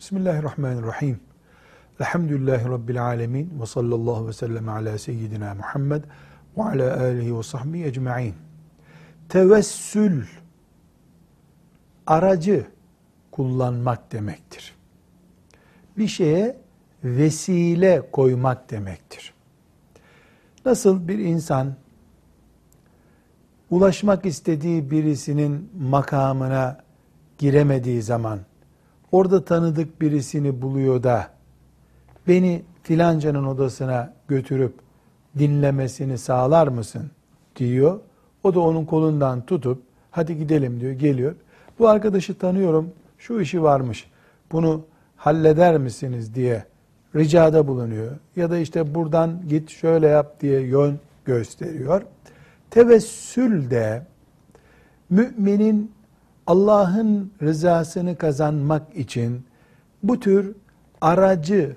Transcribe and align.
Bismillahirrahmanirrahim. 0.00 1.20
Elhamdülillahi 2.00 2.64
Rabbil 2.64 3.04
alemin 3.04 3.60
ve 3.60 3.66
sallallahu 3.66 4.28
ve 4.28 4.32
sellem 4.32 4.68
ala 4.68 4.98
seyyidina 4.98 5.54
Muhammed 5.54 6.04
ve 6.56 6.62
ala 6.62 7.00
alihi 7.00 7.38
ve 7.38 7.42
sahbihi 7.42 7.84
ecma'in. 7.84 8.34
Tevessül 9.28 10.24
aracı 12.06 12.66
kullanmak 13.30 14.12
demektir. 14.12 14.74
Bir 15.98 16.08
şeye 16.08 16.56
vesile 17.04 18.10
koymak 18.12 18.70
demektir. 18.70 19.34
Nasıl 20.64 21.08
bir 21.08 21.18
insan 21.18 21.74
ulaşmak 23.70 24.26
istediği 24.26 24.90
birisinin 24.90 25.70
makamına 25.80 26.80
giremediği 27.38 28.02
zaman 28.02 28.49
orada 29.12 29.44
tanıdık 29.44 30.00
birisini 30.00 30.62
buluyor 30.62 31.02
da 31.02 31.30
beni 32.28 32.62
filancanın 32.82 33.44
odasına 33.44 34.12
götürüp 34.28 34.74
dinlemesini 35.38 36.18
sağlar 36.18 36.68
mısın 36.68 37.10
diyor. 37.56 38.00
O 38.42 38.54
da 38.54 38.60
onun 38.60 38.84
kolundan 38.84 39.46
tutup 39.46 39.82
hadi 40.10 40.38
gidelim 40.38 40.80
diyor 40.80 40.92
geliyor. 40.92 41.34
Bu 41.78 41.88
arkadaşı 41.88 42.38
tanıyorum 42.38 42.92
şu 43.18 43.40
işi 43.40 43.62
varmış 43.62 44.10
bunu 44.52 44.84
halleder 45.16 45.78
misiniz 45.78 46.34
diye 46.34 46.64
ricada 47.16 47.66
bulunuyor. 47.66 48.16
Ya 48.36 48.50
da 48.50 48.58
işte 48.58 48.94
buradan 48.94 49.48
git 49.48 49.70
şöyle 49.70 50.06
yap 50.06 50.40
diye 50.40 50.60
yön 50.60 50.98
gösteriyor. 51.24 52.02
Tevessül 52.70 53.70
de 53.70 54.06
müminin 55.10 55.92
Allah'ın 56.46 57.32
rızasını 57.42 58.16
kazanmak 58.16 58.96
için 58.96 59.46
bu 60.02 60.20
tür 60.20 60.56
aracı 61.00 61.76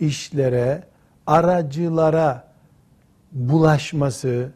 işlere, 0.00 0.84
aracılara 1.26 2.52
bulaşması 3.32 4.50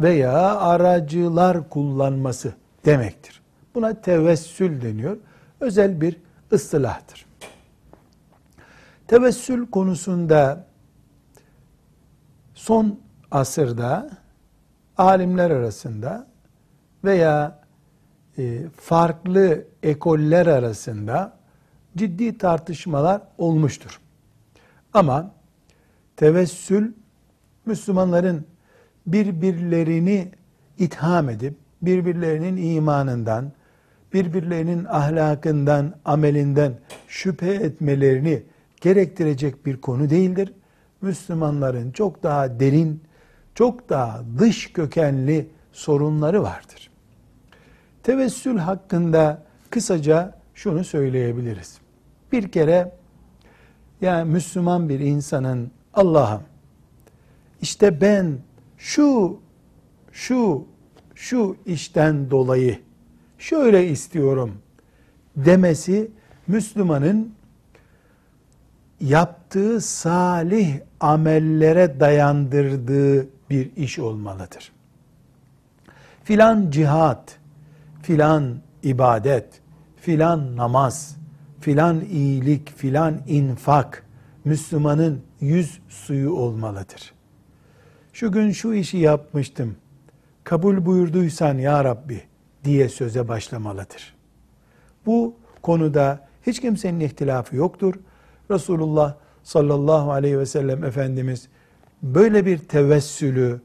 veya 0.00 0.56
aracılar 0.56 1.68
kullanması 1.68 2.52
demektir. 2.84 3.42
Buna 3.74 4.00
tevessül 4.00 4.82
deniyor. 4.82 5.16
Özel 5.60 6.00
bir 6.00 6.16
ıstılahtır. 6.52 7.26
Tevessül 9.08 9.70
konusunda 9.70 10.66
son 12.54 13.00
asırda 13.30 14.10
alimler 14.98 15.50
arasında 15.50 16.26
veya 17.04 17.61
farklı 18.76 19.64
ekoller 19.82 20.46
arasında 20.46 21.36
ciddi 21.96 22.38
tartışmalar 22.38 23.22
olmuştur. 23.38 24.00
Ama 24.92 25.30
tevessül 26.16 26.92
Müslümanların 27.66 28.46
birbirlerini 29.06 30.28
itham 30.78 31.28
edip 31.28 31.54
birbirlerinin 31.82 32.74
imanından, 32.74 33.52
birbirlerinin 34.12 34.84
ahlakından, 34.84 35.94
amelinden 36.04 36.72
şüphe 37.08 37.54
etmelerini 37.54 38.42
gerektirecek 38.80 39.66
bir 39.66 39.80
konu 39.80 40.10
değildir. 40.10 40.52
Müslümanların 41.00 41.92
çok 41.92 42.22
daha 42.22 42.60
derin, 42.60 43.02
çok 43.54 43.88
daha 43.88 44.22
dış 44.38 44.72
kökenli 44.72 45.48
sorunları 45.72 46.42
vardır. 46.42 46.91
Tevessül 48.02 48.58
hakkında 48.58 49.42
kısaca 49.70 50.34
şunu 50.54 50.84
söyleyebiliriz. 50.84 51.78
Bir 52.32 52.52
kere 52.52 52.92
yani 54.00 54.30
Müslüman 54.30 54.88
bir 54.88 55.00
insanın 55.00 55.70
Allah'ım 55.94 56.42
işte 57.60 58.00
ben 58.00 58.38
şu 58.78 59.40
şu 60.12 60.66
şu 61.14 61.56
işten 61.66 62.30
dolayı 62.30 62.78
şöyle 63.38 63.88
istiyorum 63.88 64.54
demesi 65.36 66.10
Müslümanın 66.46 67.34
yaptığı 69.00 69.80
salih 69.80 70.78
amellere 71.00 72.00
dayandırdığı 72.00 73.26
bir 73.50 73.76
iş 73.76 73.98
olmalıdır. 73.98 74.72
Filan 76.24 76.70
cihat, 76.70 77.38
filan 78.02 78.60
ibadet, 78.82 79.46
filan 79.96 80.56
namaz, 80.56 81.16
filan 81.60 82.00
iyilik, 82.00 82.76
filan 82.76 83.20
infak 83.26 84.06
Müslümanın 84.44 85.22
yüz 85.40 85.80
suyu 85.88 86.32
olmalıdır. 86.32 87.12
Şu 88.12 88.32
gün 88.32 88.50
şu 88.50 88.74
işi 88.74 88.98
yapmıştım. 88.98 89.76
Kabul 90.44 90.86
buyurduysan 90.86 91.58
ya 91.58 91.84
Rabbi 91.84 92.22
diye 92.64 92.88
söze 92.88 93.28
başlamalıdır. 93.28 94.14
Bu 95.06 95.36
konuda 95.62 96.28
hiç 96.46 96.60
kimsenin 96.60 97.00
ihtilafı 97.00 97.56
yoktur. 97.56 97.94
Resulullah 98.50 99.14
sallallahu 99.42 100.12
aleyhi 100.12 100.38
ve 100.38 100.46
sellem 100.46 100.84
Efendimiz 100.84 101.48
böyle 102.02 102.46
bir 102.46 102.58
tevessülü 102.58 103.60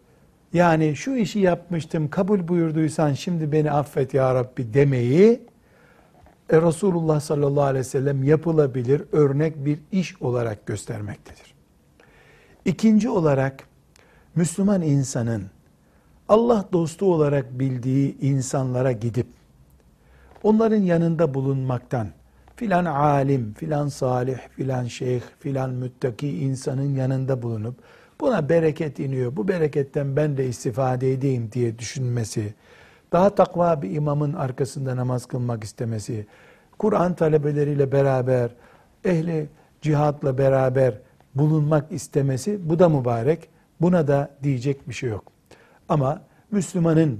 yani 0.57 0.95
şu 0.95 1.15
işi 1.15 1.39
yapmıştım 1.39 2.09
kabul 2.09 2.47
buyurduysan 2.47 3.13
şimdi 3.13 3.51
beni 3.51 3.71
affet 3.71 4.13
ya 4.13 4.35
Rabbi 4.35 4.73
demeyi 4.73 5.41
e, 6.49 6.61
Resulullah 6.61 7.19
sallallahu 7.19 7.63
aleyhi 7.63 7.79
ve 7.79 7.89
sellem 7.89 8.23
yapılabilir 8.23 9.01
örnek 9.11 9.65
bir 9.65 9.79
iş 9.91 10.21
olarak 10.21 10.65
göstermektedir. 10.65 11.53
İkinci 12.65 13.09
olarak 13.09 13.63
Müslüman 14.35 14.81
insanın 14.81 15.43
Allah 16.29 16.65
dostu 16.73 17.13
olarak 17.13 17.59
bildiği 17.59 18.19
insanlara 18.19 18.91
gidip 18.91 19.27
onların 20.43 20.81
yanında 20.81 21.33
bulunmaktan 21.33 22.07
filan 22.55 22.85
alim, 22.85 23.53
filan 23.53 23.87
salih, 23.87 24.37
filan 24.37 24.85
şeyh, 24.85 25.21
filan 25.39 25.69
müttaki 25.69 26.39
insanın 26.39 26.95
yanında 26.95 27.41
bulunup 27.41 27.75
buna 28.21 28.49
bereket 28.49 28.99
iniyor, 28.99 29.35
bu 29.35 29.47
bereketten 29.47 30.15
ben 30.15 30.37
de 30.37 30.47
istifade 30.47 31.13
edeyim 31.13 31.49
diye 31.51 31.79
düşünmesi, 31.79 32.53
daha 33.11 33.29
takva 33.29 33.81
bir 33.81 33.91
imamın 33.91 34.33
arkasında 34.33 34.95
namaz 34.95 35.25
kılmak 35.25 35.63
istemesi, 35.63 36.27
Kur'an 36.77 37.13
talebeleriyle 37.13 37.91
beraber, 37.91 38.49
ehli 39.05 39.49
cihatla 39.81 40.37
beraber 40.37 40.93
bulunmak 41.35 41.91
istemesi, 41.91 42.69
bu 42.69 42.79
da 42.79 42.89
mübarek. 42.89 43.49
Buna 43.81 44.07
da 44.07 44.31
diyecek 44.43 44.89
bir 44.89 44.93
şey 44.93 45.09
yok. 45.09 45.23
Ama 45.89 46.21
Müslümanın 46.51 47.19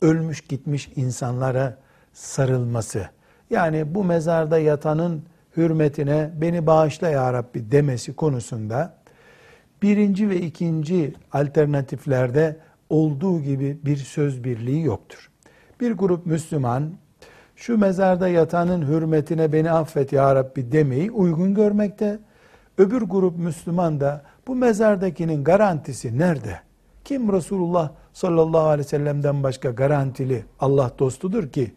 ölmüş 0.00 0.40
gitmiş 0.40 0.92
insanlara 0.96 1.76
sarılması, 2.12 3.08
yani 3.50 3.94
bu 3.94 4.04
mezarda 4.04 4.58
yatanın 4.58 5.22
hürmetine 5.56 6.30
beni 6.40 6.66
bağışla 6.66 7.08
ya 7.08 7.32
Rabbi 7.32 7.72
demesi 7.72 8.16
konusunda 8.16 8.97
birinci 9.82 10.28
ve 10.28 10.40
ikinci 10.40 11.14
alternatiflerde 11.32 12.56
olduğu 12.90 13.40
gibi 13.40 13.78
bir 13.84 13.96
söz 13.96 14.44
birliği 14.44 14.84
yoktur. 14.84 15.30
Bir 15.80 15.92
grup 15.92 16.26
Müslüman 16.26 16.92
şu 17.56 17.78
mezarda 17.78 18.28
yatanın 18.28 18.86
hürmetine 18.86 19.52
beni 19.52 19.70
affet 19.70 20.12
ya 20.12 20.34
Rabbi 20.34 20.72
demeyi 20.72 21.10
uygun 21.10 21.54
görmekte. 21.54 22.18
Öbür 22.78 23.02
grup 23.02 23.38
Müslüman 23.38 24.00
da 24.00 24.22
bu 24.46 24.54
mezardakinin 24.56 25.44
garantisi 25.44 26.18
nerede? 26.18 26.60
Kim 27.04 27.32
Resulullah 27.32 27.90
sallallahu 28.12 28.66
aleyhi 28.66 28.86
ve 28.86 28.88
sellem'den 28.88 29.42
başka 29.42 29.70
garantili 29.70 30.44
Allah 30.60 30.92
dostudur 30.98 31.48
ki 31.48 31.72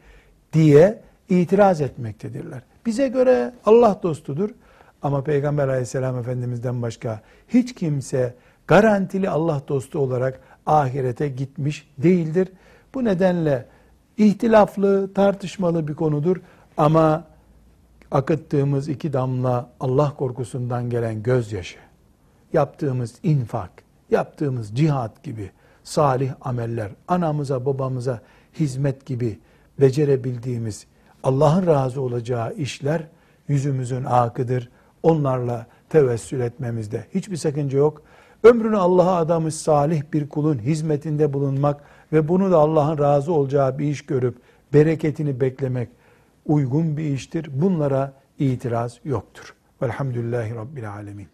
diye 0.53 1.01
itiraz 1.29 1.81
etmektedirler. 1.81 2.61
Bize 2.85 3.07
göre 3.07 3.53
Allah 3.65 3.99
dostudur 4.03 4.49
ama 5.01 5.23
Peygamber 5.23 5.67
aleyhisselam 5.67 6.17
efendimizden 6.17 6.81
başka 6.81 7.21
hiç 7.47 7.75
kimse 7.75 8.35
garantili 8.67 9.29
Allah 9.29 9.61
dostu 9.67 9.99
olarak 9.99 10.39
ahirete 10.65 11.27
gitmiş 11.27 11.91
değildir. 11.97 12.49
Bu 12.93 13.03
nedenle 13.05 13.65
ihtilaflı, 14.17 15.13
tartışmalı 15.13 15.87
bir 15.87 15.93
konudur 15.95 16.37
ama 16.77 17.23
akıttığımız 18.11 18.89
iki 18.89 19.13
damla 19.13 19.69
Allah 19.79 20.13
korkusundan 20.17 20.89
gelen 20.89 21.23
gözyaşı, 21.23 21.77
yaptığımız 22.53 23.15
infak, 23.23 23.71
yaptığımız 24.09 24.75
cihat 24.75 25.23
gibi 25.23 25.51
salih 25.83 26.33
ameller, 26.41 26.91
anamıza 27.07 27.65
babamıza 27.65 28.21
hizmet 28.59 29.05
gibi 29.05 29.39
becerebildiğimiz 29.79 30.85
Allah'ın 31.23 31.67
razı 31.67 32.01
olacağı 32.01 32.53
işler 32.53 33.07
yüzümüzün 33.47 34.03
akıdır. 34.03 34.69
Onlarla 35.03 35.67
tevessül 35.89 36.39
etmemizde 36.39 37.05
hiçbir 37.13 37.37
sakınca 37.37 37.77
yok. 37.77 38.01
Ömrünü 38.43 38.77
Allah'a 38.77 39.15
adamış 39.15 39.55
salih 39.55 40.01
bir 40.13 40.29
kulun 40.29 40.59
hizmetinde 40.59 41.33
bulunmak 41.33 41.83
ve 42.13 42.27
bunu 42.27 42.51
da 42.51 42.57
Allah'ın 42.57 42.97
razı 42.97 43.33
olacağı 43.33 43.79
bir 43.79 43.87
iş 43.87 44.05
görüp 44.05 44.37
bereketini 44.73 45.41
beklemek 45.41 45.89
uygun 46.45 46.97
bir 46.97 47.03
iştir. 47.03 47.49
Bunlara 47.61 48.13
itiraz 48.39 48.99
yoktur. 49.05 49.55
Velhamdülillahi 49.81 50.55
Rabbil 50.55 50.91
Alemin. 50.91 51.27